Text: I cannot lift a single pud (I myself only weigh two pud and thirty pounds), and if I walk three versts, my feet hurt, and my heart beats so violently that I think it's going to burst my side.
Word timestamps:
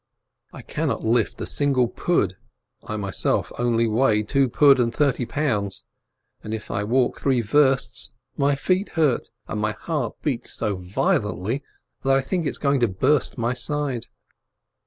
I 0.51 0.63
cannot 0.63 1.03
lift 1.03 1.39
a 1.41 1.45
single 1.45 1.87
pud 1.87 2.33
(I 2.81 2.97
myself 2.97 3.51
only 3.59 3.85
weigh 3.85 4.23
two 4.23 4.49
pud 4.49 4.79
and 4.79 4.91
thirty 4.91 5.27
pounds), 5.27 5.83
and 6.41 6.55
if 6.55 6.71
I 6.71 6.83
walk 6.83 7.19
three 7.19 7.39
versts, 7.41 8.11
my 8.35 8.55
feet 8.55 8.89
hurt, 8.97 9.29
and 9.47 9.61
my 9.61 9.73
heart 9.73 10.15
beats 10.23 10.53
so 10.53 10.73
violently 10.73 11.61
that 12.01 12.15
I 12.15 12.21
think 12.21 12.47
it's 12.47 12.57
going 12.57 12.79
to 12.79 12.87
burst 12.87 13.37
my 13.37 13.53
side. 13.53 14.07